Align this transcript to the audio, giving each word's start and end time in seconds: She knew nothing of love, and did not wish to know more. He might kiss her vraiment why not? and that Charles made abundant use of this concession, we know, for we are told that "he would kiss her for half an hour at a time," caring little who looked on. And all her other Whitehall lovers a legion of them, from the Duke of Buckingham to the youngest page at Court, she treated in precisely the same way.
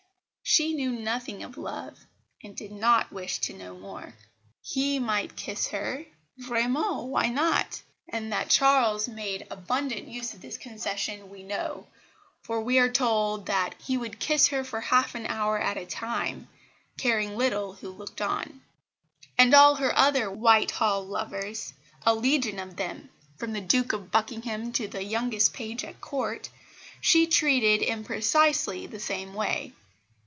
She 0.43 0.73
knew 0.73 0.91
nothing 0.91 1.43
of 1.43 1.57
love, 1.57 2.05
and 2.43 2.53
did 2.53 2.73
not 2.73 3.09
wish 3.13 3.39
to 3.39 3.53
know 3.53 3.73
more. 3.77 4.15
He 4.61 4.99
might 4.99 5.37
kiss 5.37 5.69
her 5.69 6.03
vraiment 6.39 7.05
why 7.05 7.29
not? 7.29 7.81
and 8.09 8.33
that 8.33 8.49
Charles 8.49 9.07
made 9.07 9.47
abundant 9.49 10.09
use 10.09 10.33
of 10.33 10.41
this 10.41 10.57
concession, 10.57 11.29
we 11.29 11.41
know, 11.41 11.87
for 12.43 12.59
we 12.59 12.79
are 12.79 12.91
told 12.91 13.45
that 13.45 13.75
"he 13.81 13.95
would 13.95 14.19
kiss 14.19 14.47
her 14.47 14.65
for 14.65 14.81
half 14.81 15.15
an 15.15 15.25
hour 15.27 15.57
at 15.57 15.77
a 15.77 15.85
time," 15.85 16.49
caring 16.97 17.37
little 17.37 17.71
who 17.73 17.89
looked 17.89 18.19
on. 18.19 18.59
And 19.37 19.53
all 19.53 19.75
her 19.75 19.97
other 19.97 20.29
Whitehall 20.29 21.07
lovers 21.07 21.71
a 22.05 22.13
legion 22.13 22.59
of 22.59 22.75
them, 22.75 23.09
from 23.37 23.53
the 23.53 23.61
Duke 23.61 23.93
of 23.93 24.11
Buckingham 24.11 24.73
to 24.73 24.89
the 24.89 25.05
youngest 25.05 25.53
page 25.53 25.85
at 25.85 26.01
Court, 26.01 26.49
she 26.99 27.25
treated 27.25 27.81
in 27.81 28.03
precisely 28.03 28.85
the 28.85 28.99
same 28.99 29.33
way. 29.33 29.71